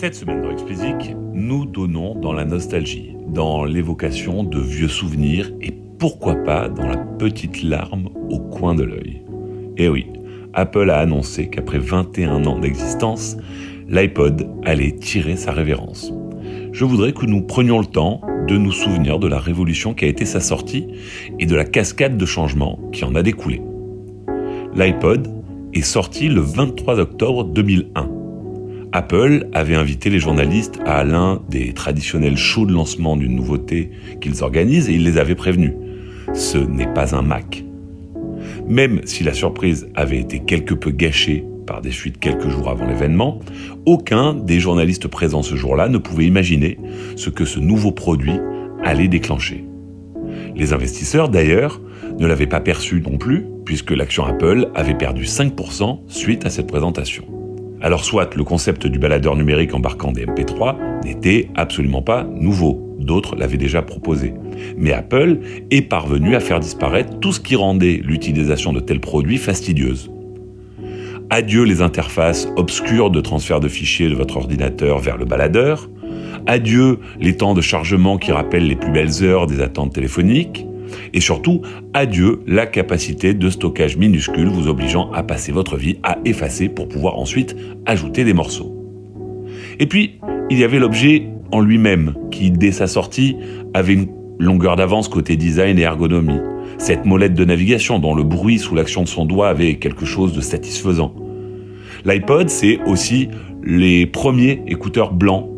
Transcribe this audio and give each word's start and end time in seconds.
Cette 0.00 0.14
semaine 0.14 0.42
dans 0.42 0.52
Explicit, 0.52 1.16
nous 1.34 1.66
donnons 1.66 2.14
dans 2.14 2.32
la 2.32 2.44
nostalgie, 2.44 3.16
dans 3.26 3.64
l'évocation 3.64 4.44
de 4.44 4.60
vieux 4.60 4.86
souvenirs 4.86 5.50
et 5.60 5.72
pourquoi 5.98 6.36
pas 6.36 6.68
dans 6.68 6.86
la 6.86 6.96
petite 6.96 7.64
larme 7.64 8.08
au 8.30 8.38
coin 8.38 8.76
de 8.76 8.84
l'œil. 8.84 9.24
Eh 9.76 9.88
oui, 9.88 10.06
Apple 10.54 10.88
a 10.90 10.98
annoncé 10.98 11.50
qu'après 11.50 11.80
21 11.80 12.44
ans 12.44 12.60
d'existence, 12.60 13.38
l'iPod 13.88 14.48
allait 14.64 14.94
tirer 14.94 15.34
sa 15.34 15.50
révérence. 15.50 16.12
Je 16.70 16.84
voudrais 16.84 17.12
que 17.12 17.26
nous 17.26 17.42
prenions 17.42 17.80
le 17.80 17.86
temps 17.86 18.20
de 18.46 18.56
nous 18.56 18.70
souvenir 18.70 19.18
de 19.18 19.26
la 19.26 19.40
révolution 19.40 19.94
qui 19.94 20.04
a 20.04 20.08
été 20.08 20.26
sa 20.26 20.38
sortie 20.38 20.86
et 21.40 21.46
de 21.46 21.56
la 21.56 21.64
cascade 21.64 22.16
de 22.16 22.24
changements 22.24 22.78
qui 22.92 23.04
en 23.04 23.16
a 23.16 23.24
découlé. 23.24 23.60
L'iPod 24.76 25.26
est 25.74 25.82
sorti 25.82 26.28
le 26.28 26.40
23 26.40 27.00
octobre 27.00 27.42
2001. 27.42 28.17
Apple 28.92 29.48
avait 29.52 29.74
invité 29.74 30.08
les 30.08 30.18
journalistes 30.18 30.78
à 30.86 31.04
l'un 31.04 31.42
des 31.50 31.74
traditionnels 31.74 32.38
shows 32.38 32.64
de 32.64 32.72
lancement 32.72 33.16
d'une 33.16 33.34
nouveauté 33.34 33.90
qu'ils 34.20 34.42
organisent 34.42 34.88
et 34.88 34.94
il 34.94 35.04
les 35.04 35.18
avait 35.18 35.34
prévenus. 35.34 35.72
Ce 36.34 36.56
n'est 36.56 36.92
pas 36.94 37.14
un 37.14 37.22
Mac. 37.22 37.64
Même 38.66 39.00
si 39.04 39.24
la 39.24 39.34
surprise 39.34 39.88
avait 39.94 40.18
été 40.18 40.40
quelque 40.40 40.74
peu 40.74 40.90
gâchée 40.90 41.44
par 41.66 41.82
des 41.82 41.90
fuites 41.90 42.18
quelques 42.18 42.48
jours 42.48 42.70
avant 42.70 42.86
l'événement, 42.86 43.40
aucun 43.84 44.32
des 44.32 44.58
journalistes 44.58 45.08
présents 45.08 45.42
ce 45.42 45.54
jour-là 45.54 45.88
ne 45.88 45.98
pouvait 45.98 46.26
imaginer 46.26 46.78
ce 47.16 47.28
que 47.28 47.44
ce 47.44 47.60
nouveau 47.60 47.92
produit 47.92 48.40
allait 48.84 49.08
déclencher. 49.08 49.64
Les 50.56 50.72
investisseurs, 50.72 51.28
d'ailleurs, 51.28 51.80
ne 52.18 52.26
l'avaient 52.26 52.46
pas 52.46 52.60
perçu 52.60 53.02
non 53.02 53.18
plus, 53.18 53.44
puisque 53.66 53.90
l'action 53.90 54.24
Apple 54.24 54.70
avait 54.74 54.94
perdu 54.94 55.24
5% 55.24 56.00
suite 56.08 56.46
à 56.46 56.50
cette 56.50 56.66
présentation. 56.66 57.37
Alors 57.80 58.04
soit 58.04 58.34
le 58.34 58.44
concept 58.44 58.86
du 58.86 58.98
baladeur 58.98 59.36
numérique 59.36 59.74
embarquant 59.74 60.10
des 60.10 60.26
MP3 60.26 60.76
n'était 61.04 61.48
absolument 61.54 62.02
pas 62.02 62.24
nouveau, 62.24 62.96
d'autres 62.98 63.36
l'avaient 63.36 63.56
déjà 63.56 63.82
proposé. 63.82 64.34
Mais 64.76 64.92
Apple 64.92 65.38
est 65.70 65.82
parvenu 65.82 66.34
à 66.34 66.40
faire 66.40 66.58
disparaître 66.58 67.20
tout 67.20 67.32
ce 67.32 67.40
qui 67.40 67.54
rendait 67.54 68.00
l'utilisation 68.02 68.72
de 68.72 68.80
tels 68.80 69.00
produits 69.00 69.38
fastidieuse. 69.38 70.10
Adieu 71.30 71.62
les 71.64 71.82
interfaces 71.82 72.48
obscures 72.56 73.10
de 73.10 73.20
transfert 73.20 73.60
de 73.60 73.68
fichiers 73.68 74.08
de 74.08 74.14
votre 74.14 74.38
ordinateur 74.38 74.98
vers 74.98 75.16
le 75.16 75.26
baladeur. 75.26 75.88
Adieu 76.46 76.98
les 77.20 77.36
temps 77.36 77.54
de 77.54 77.60
chargement 77.60 78.16
qui 78.16 78.32
rappellent 78.32 78.66
les 78.66 78.76
plus 78.76 78.90
belles 78.90 79.22
heures 79.22 79.46
des 79.46 79.60
attentes 79.60 79.92
téléphoniques. 79.92 80.67
Et 81.12 81.20
surtout, 81.20 81.62
adieu 81.94 82.40
la 82.46 82.66
capacité 82.66 83.34
de 83.34 83.50
stockage 83.50 83.96
minuscule 83.96 84.48
vous 84.48 84.68
obligeant 84.68 85.10
à 85.12 85.22
passer 85.22 85.52
votre 85.52 85.76
vie 85.76 85.98
à 86.02 86.18
effacer 86.24 86.68
pour 86.68 86.88
pouvoir 86.88 87.18
ensuite 87.18 87.56
ajouter 87.86 88.24
des 88.24 88.34
morceaux. 88.34 88.74
Et 89.78 89.86
puis, 89.86 90.20
il 90.50 90.58
y 90.58 90.64
avait 90.64 90.78
l'objet 90.78 91.28
en 91.52 91.60
lui-même 91.60 92.14
qui, 92.30 92.50
dès 92.50 92.72
sa 92.72 92.86
sortie, 92.86 93.36
avait 93.74 93.94
une 93.94 94.08
longueur 94.38 94.76
d'avance 94.76 95.08
côté 95.08 95.36
design 95.36 95.78
et 95.78 95.82
ergonomie 95.82 96.40
cette 96.78 97.04
molette 97.04 97.34
de 97.34 97.44
navigation 97.44 97.98
dont 97.98 98.14
le 98.14 98.22
bruit 98.22 98.58
sous 98.58 98.74
l'action 98.74 99.02
de 99.02 99.08
son 99.08 99.24
doigt 99.24 99.48
avait 99.48 99.74
quelque 99.74 100.04
chose 100.04 100.32
de 100.32 100.40
satisfaisant. 100.40 101.14
L'iPod, 102.04 102.48
c'est 102.48 102.78
aussi 102.86 103.28
les 103.64 104.06
premiers 104.06 104.62
écouteurs 104.66 105.12
blancs. 105.12 105.48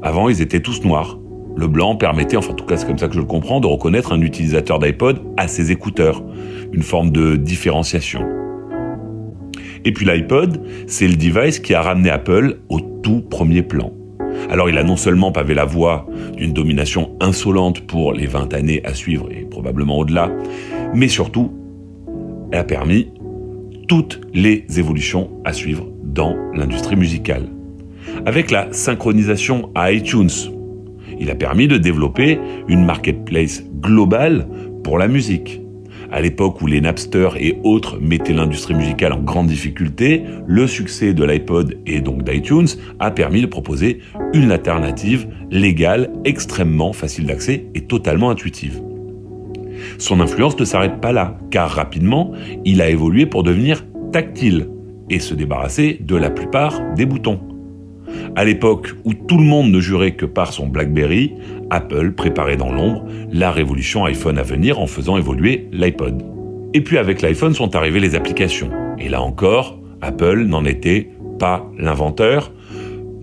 Avant, 0.00 0.28
ils 0.28 0.40
étaient 0.40 0.60
tous 0.60 0.82
noirs. 0.84 1.18
Le 1.60 1.68
blanc 1.68 1.94
permettait, 1.94 2.38
enfin 2.38 2.52
en 2.52 2.54
tout 2.54 2.64
cas 2.64 2.78
c'est 2.78 2.86
comme 2.86 2.96
ça 2.96 3.06
que 3.06 3.12
je 3.12 3.20
le 3.20 3.26
comprends, 3.26 3.60
de 3.60 3.66
reconnaître 3.66 4.14
un 4.14 4.22
utilisateur 4.22 4.78
d'iPod 4.78 5.20
à 5.36 5.46
ses 5.46 5.70
écouteurs. 5.70 6.24
Une 6.72 6.82
forme 6.82 7.10
de 7.10 7.36
différenciation. 7.36 8.26
Et 9.84 9.92
puis 9.92 10.06
l'iPod, 10.06 10.62
c'est 10.86 11.06
le 11.06 11.16
device 11.16 11.58
qui 11.58 11.74
a 11.74 11.82
ramené 11.82 12.08
Apple 12.08 12.60
au 12.70 12.80
tout 12.80 13.20
premier 13.20 13.60
plan. 13.60 13.92
Alors 14.48 14.70
il 14.70 14.78
a 14.78 14.82
non 14.84 14.96
seulement 14.96 15.32
pavé 15.32 15.52
la 15.52 15.66
voie 15.66 16.06
d'une 16.34 16.54
domination 16.54 17.14
insolente 17.20 17.80
pour 17.80 18.14
les 18.14 18.26
20 18.26 18.54
années 18.54 18.80
à 18.86 18.94
suivre 18.94 19.28
et 19.30 19.44
probablement 19.44 19.98
au-delà, 19.98 20.30
mais 20.94 21.08
surtout, 21.08 21.52
elle 22.52 22.60
a 22.60 22.64
permis 22.64 23.08
toutes 23.86 24.22
les 24.32 24.64
évolutions 24.78 25.28
à 25.44 25.52
suivre 25.52 25.86
dans 26.02 26.38
l'industrie 26.54 26.96
musicale. 26.96 27.50
Avec 28.24 28.50
la 28.50 28.72
synchronisation 28.72 29.70
à 29.74 29.92
iTunes, 29.92 30.30
il 31.20 31.30
a 31.30 31.34
permis 31.34 31.68
de 31.68 31.76
développer 31.76 32.38
une 32.66 32.84
marketplace 32.84 33.62
globale 33.80 34.48
pour 34.82 34.98
la 34.98 35.06
musique. 35.06 35.60
À 36.10 36.20
l'époque 36.20 36.60
où 36.60 36.66
les 36.66 36.80
Napster 36.80 37.28
et 37.38 37.58
autres 37.62 38.00
mettaient 38.00 38.32
l'industrie 38.32 38.74
musicale 38.74 39.12
en 39.12 39.20
grande 39.20 39.46
difficulté, 39.46 40.24
le 40.46 40.66
succès 40.66 41.14
de 41.14 41.22
l'iPod 41.22 41.78
et 41.86 42.00
donc 42.00 42.24
d'iTunes 42.24 42.66
a 42.98 43.12
permis 43.12 43.42
de 43.42 43.46
proposer 43.46 44.00
une 44.34 44.50
alternative 44.50 45.28
légale, 45.52 46.10
extrêmement 46.24 46.92
facile 46.92 47.26
d'accès 47.26 47.66
et 47.76 47.82
totalement 47.82 48.30
intuitive. 48.30 48.82
Son 49.98 50.20
influence 50.20 50.58
ne 50.58 50.64
s'arrête 50.64 51.00
pas 51.00 51.12
là, 51.12 51.38
car 51.50 51.70
rapidement, 51.70 52.32
il 52.64 52.82
a 52.82 52.90
évolué 52.90 53.26
pour 53.26 53.44
devenir 53.44 53.84
tactile 54.12 54.68
et 55.10 55.20
se 55.20 55.34
débarrasser 55.34 55.98
de 56.00 56.16
la 56.16 56.30
plupart 56.30 56.80
des 56.94 57.06
boutons. 57.06 57.49
À 58.36 58.44
l'époque 58.44 58.94
où 59.04 59.14
tout 59.14 59.38
le 59.38 59.44
monde 59.44 59.70
ne 59.70 59.80
jurait 59.80 60.12
que 60.12 60.26
par 60.26 60.52
son 60.52 60.66
BlackBerry, 60.66 61.32
Apple 61.70 62.12
préparait 62.12 62.56
dans 62.56 62.72
l'ombre 62.72 63.04
la 63.32 63.50
révolution 63.50 64.04
iPhone 64.04 64.38
à 64.38 64.42
venir 64.42 64.78
en 64.78 64.86
faisant 64.86 65.16
évoluer 65.16 65.68
l'iPod. 65.72 66.22
Et 66.74 66.82
puis 66.82 66.98
avec 66.98 67.22
l'iPhone 67.22 67.54
sont 67.54 67.74
arrivées 67.74 68.00
les 68.00 68.14
applications. 68.14 68.70
Et 68.98 69.08
là 69.08 69.20
encore, 69.22 69.78
Apple 70.00 70.44
n'en 70.44 70.64
était 70.64 71.10
pas 71.38 71.70
l'inventeur, 71.78 72.52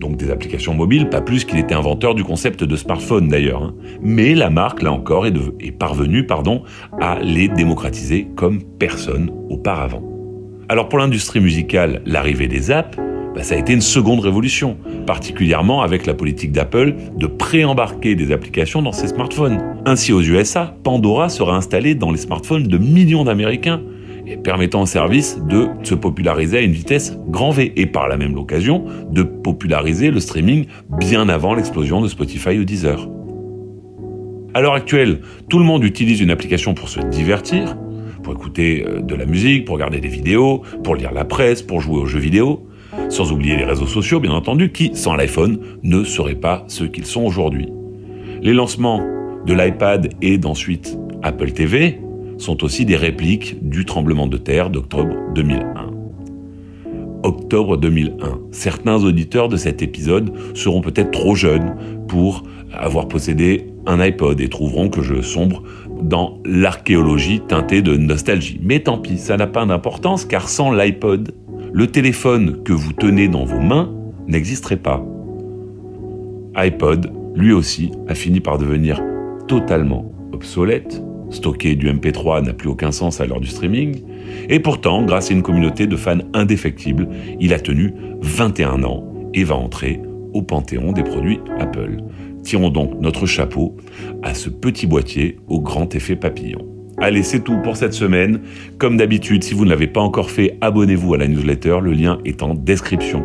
donc 0.00 0.16
des 0.16 0.30
applications 0.30 0.74
mobiles, 0.74 1.08
pas 1.08 1.20
plus 1.20 1.44
qu'il 1.44 1.58
était 1.58 1.74
inventeur 1.74 2.14
du 2.14 2.24
concept 2.24 2.64
de 2.64 2.76
smartphone 2.76 3.28
d'ailleurs. 3.28 3.62
Hein. 3.62 3.74
Mais 4.00 4.34
la 4.34 4.50
marque, 4.50 4.82
là 4.82 4.92
encore, 4.92 5.26
est, 5.26 5.70
parvenue 5.72 6.26
pardon, 6.26 6.62
à 7.00 7.18
les 7.20 7.48
démocratiser 7.48 8.28
comme 8.36 8.62
personne 8.62 9.30
auparavant. 9.48 10.02
Alors 10.68 10.88
pour 10.88 10.98
l'industrie 10.98 11.40
musicale, 11.40 12.02
l'arrivée 12.04 12.48
des 12.48 12.70
apps, 12.70 12.98
bah, 13.34 13.42
ça 13.42 13.54
a 13.54 13.58
été 13.58 13.72
une 13.72 13.80
seconde 13.80 14.20
révolution, 14.20 14.76
particulièrement 15.06 15.82
avec 15.82 16.06
la 16.06 16.14
politique 16.14 16.52
d'Apple 16.52 16.94
de 17.16 17.26
pré-embarquer 17.26 18.14
des 18.14 18.32
applications 18.32 18.82
dans 18.82 18.92
ses 18.92 19.08
smartphones. 19.08 19.60
Ainsi 19.86 20.12
aux 20.12 20.22
USA, 20.22 20.76
Pandora 20.82 21.28
sera 21.28 21.56
installé 21.56 21.94
dans 21.94 22.10
les 22.10 22.18
smartphones 22.18 22.64
de 22.64 22.78
millions 22.78 23.24
d'Américains 23.24 23.80
et 24.26 24.36
permettant 24.36 24.82
au 24.82 24.86
service 24.86 25.38
de 25.48 25.68
se 25.82 25.94
populariser 25.94 26.58
à 26.58 26.60
une 26.60 26.72
vitesse 26.72 27.18
grand 27.28 27.50
V 27.50 27.72
et 27.76 27.86
par 27.86 28.08
la 28.08 28.16
même 28.16 28.36
occasion 28.36 28.84
de 29.10 29.22
populariser 29.22 30.10
le 30.10 30.20
streaming 30.20 30.66
bien 30.98 31.28
avant 31.28 31.54
l'explosion 31.54 32.00
de 32.00 32.08
Spotify 32.08 32.58
ou 32.58 32.64
Deezer. 32.64 33.08
À 34.54 34.60
l'heure 34.60 34.74
actuelle, 34.74 35.20
tout 35.48 35.58
le 35.58 35.64
monde 35.64 35.84
utilise 35.84 36.20
une 36.20 36.30
application 36.30 36.74
pour 36.74 36.88
se 36.88 37.00
divertir, 37.00 37.76
pour 38.22 38.34
écouter 38.34 38.84
euh, 38.86 39.00
de 39.00 39.14
la 39.14 39.24
musique, 39.24 39.64
pour 39.64 39.76
regarder 39.76 40.00
des 40.00 40.08
vidéos, 40.08 40.62
pour 40.82 40.96
lire 40.96 41.12
la 41.12 41.24
presse, 41.24 41.62
pour 41.62 41.80
jouer 41.80 41.98
aux 41.98 42.06
jeux 42.06 42.18
vidéo. 42.18 42.67
Sans 43.08 43.32
oublier 43.32 43.56
les 43.56 43.64
réseaux 43.64 43.86
sociaux, 43.86 44.20
bien 44.20 44.32
entendu, 44.32 44.70
qui, 44.70 44.90
sans 44.94 45.14
l'iPhone, 45.14 45.58
ne 45.82 46.04
seraient 46.04 46.34
pas 46.34 46.64
ceux 46.68 46.88
qu'ils 46.88 47.06
sont 47.06 47.22
aujourd'hui. 47.22 47.68
Les 48.42 48.52
lancements 48.52 49.02
de 49.46 49.54
l'iPad 49.54 50.10
et 50.22 50.38
d'ensuite 50.38 50.98
Apple 51.22 51.52
TV 51.52 52.00
sont 52.38 52.62
aussi 52.64 52.84
des 52.84 52.96
répliques 52.96 53.56
du 53.68 53.84
tremblement 53.84 54.26
de 54.26 54.36
terre 54.36 54.70
d'octobre 54.70 55.14
2001. 55.34 55.90
Octobre 57.24 57.76
2001. 57.76 58.38
Certains 58.52 59.02
auditeurs 59.02 59.48
de 59.48 59.56
cet 59.56 59.82
épisode 59.82 60.32
seront 60.54 60.80
peut-être 60.80 61.10
trop 61.10 61.34
jeunes 61.34 61.76
pour 62.06 62.44
avoir 62.72 63.08
possédé 63.08 63.66
un 63.86 63.98
iPod 64.00 64.40
et 64.40 64.48
trouveront 64.48 64.88
que 64.88 65.02
je 65.02 65.20
sombre 65.20 65.62
dans 66.00 66.38
l'archéologie 66.44 67.40
teintée 67.40 67.82
de 67.82 67.96
nostalgie. 67.96 68.60
Mais 68.62 68.80
tant 68.80 68.98
pis, 68.98 69.18
ça 69.18 69.36
n'a 69.36 69.46
pas 69.46 69.66
d'importance 69.66 70.24
car 70.24 70.48
sans 70.48 70.70
l'iPod, 70.70 71.32
le 71.78 71.86
téléphone 71.86 72.64
que 72.64 72.72
vous 72.72 72.92
tenez 72.92 73.28
dans 73.28 73.44
vos 73.44 73.60
mains 73.60 73.94
n'existerait 74.26 74.78
pas. 74.78 75.00
iPod, 76.56 77.12
lui 77.36 77.52
aussi, 77.52 77.92
a 78.08 78.16
fini 78.16 78.40
par 78.40 78.58
devenir 78.58 79.00
totalement 79.46 80.12
obsolète. 80.32 81.00
Stocker 81.30 81.76
du 81.76 81.88
MP3 81.88 82.44
n'a 82.44 82.52
plus 82.52 82.68
aucun 82.68 82.90
sens 82.90 83.20
à 83.20 83.26
l'heure 83.26 83.38
du 83.38 83.46
streaming. 83.46 84.02
Et 84.48 84.58
pourtant, 84.58 85.04
grâce 85.04 85.30
à 85.30 85.34
une 85.34 85.44
communauté 85.44 85.86
de 85.86 85.94
fans 85.94 86.18
indéfectibles, 86.34 87.08
il 87.38 87.54
a 87.54 87.60
tenu 87.60 87.94
21 88.22 88.82
ans 88.82 89.04
et 89.32 89.44
va 89.44 89.54
entrer 89.54 90.02
au 90.34 90.42
panthéon 90.42 90.90
des 90.90 91.04
produits 91.04 91.38
Apple. 91.60 91.98
Tirons 92.42 92.70
donc 92.70 93.00
notre 93.00 93.24
chapeau 93.24 93.76
à 94.24 94.34
ce 94.34 94.50
petit 94.50 94.88
boîtier 94.88 95.38
au 95.46 95.60
grand 95.60 95.94
effet 95.94 96.16
papillon. 96.16 96.77
Allez, 97.00 97.22
c'est 97.22 97.44
tout 97.44 97.58
pour 97.58 97.76
cette 97.76 97.94
semaine. 97.94 98.40
Comme 98.76 98.96
d'habitude, 98.96 99.44
si 99.44 99.54
vous 99.54 99.64
ne 99.64 99.70
l'avez 99.70 99.86
pas 99.86 100.00
encore 100.00 100.32
fait, 100.32 100.58
abonnez-vous 100.60 101.14
à 101.14 101.18
la 101.18 101.28
newsletter, 101.28 101.78
le 101.80 101.92
lien 101.92 102.18
est 102.24 102.42
en 102.42 102.54
description. 102.54 103.24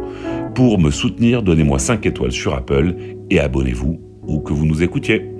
Pour 0.54 0.78
me 0.78 0.92
soutenir, 0.92 1.42
donnez-moi 1.42 1.80
5 1.80 2.06
étoiles 2.06 2.32
sur 2.32 2.54
Apple 2.54 2.94
et 3.32 3.40
abonnez-vous 3.40 4.00
où 4.28 4.40
que 4.42 4.54
vous 4.54 4.68
nous 4.68 4.84
écoutiez. 4.84 5.33